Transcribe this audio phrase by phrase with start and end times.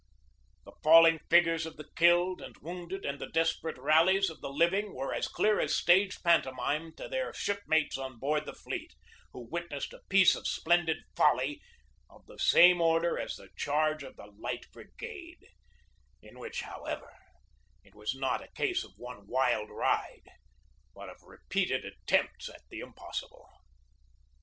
[0.65, 4.95] The falling figures of the killed and wounded and the desperate rallies of the living
[4.95, 8.95] were as clear as stage pantomime to their shipmates on board the fleet,
[9.31, 11.61] who witnessed a piece of splendid folly
[12.09, 15.49] of the same order as the charge of the Light Brigade,
[16.23, 17.13] in which, however,
[17.83, 20.27] it was not a case of one wild ride
[20.95, 23.47] but of repeated attempts at the impossible.